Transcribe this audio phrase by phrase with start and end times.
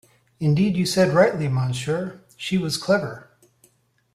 [0.39, 3.29] Indeed, you said rightly, monsieur— she was clever.